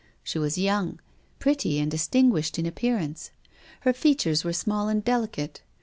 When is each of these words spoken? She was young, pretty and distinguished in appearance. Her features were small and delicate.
She 0.23 0.39
was 0.39 0.57
young, 0.57 0.99
pretty 1.37 1.77
and 1.79 1.91
distinguished 1.91 2.57
in 2.57 2.65
appearance. 2.65 3.29
Her 3.81 3.93
features 3.93 4.43
were 4.43 4.51
small 4.51 4.87
and 4.87 5.03
delicate. 5.05 5.61